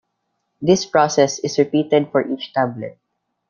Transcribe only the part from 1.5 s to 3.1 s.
repeated for each tablet.